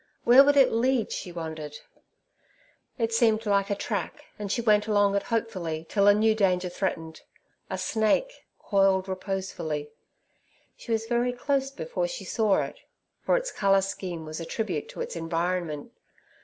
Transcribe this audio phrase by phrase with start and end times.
[0.23, 1.11] Where would it lead?
[1.11, 1.77] she wondered.
[2.97, 6.69] It seemed like a track, and she went along it hopefully till a new danger
[6.69, 9.91] threatened—a snake, coiled reposefully;
[10.75, 12.79] she was very close before she saw it,
[13.23, 15.91] for its colour scheme was a tribute to its environment.